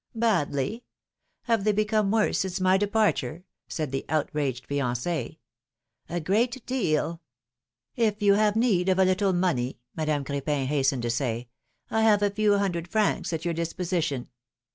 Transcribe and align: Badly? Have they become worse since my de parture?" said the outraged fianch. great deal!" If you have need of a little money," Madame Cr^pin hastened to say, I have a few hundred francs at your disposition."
Badly? 0.15 0.83
Have 1.43 1.63
they 1.63 1.71
become 1.73 2.09
worse 2.09 2.39
since 2.39 2.59
my 2.59 2.75
de 2.75 2.87
parture?" 2.87 3.43
said 3.67 3.91
the 3.91 4.03
outraged 4.09 4.65
fianch. 4.67 5.37
great 6.23 6.65
deal!" 6.65 7.21
If 7.95 8.19
you 8.19 8.33
have 8.33 8.55
need 8.55 8.89
of 8.89 8.97
a 8.97 9.05
little 9.05 9.31
money," 9.33 9.79
Madame 9.95 10.25
Cr^pin 10.25 10.65
hastened 10.65 11.03
to 11.03 11.11
say, 11.11 11.49
I 11.91 12.01
have 12.01 12.23
a 12.23 12.31
few 12.31 12.57
hundred 12.57 12.87
francs 12.87 13.31
at 13.31 13.45
your 13.45 13.53
disposition." 13.53 14.29